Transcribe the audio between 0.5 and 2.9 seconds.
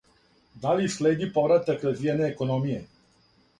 Да ли следи повратак развојне економије?